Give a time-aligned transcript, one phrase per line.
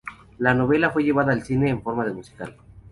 [0.39, 2.55] La novela fue llevada al cine en forma de musical.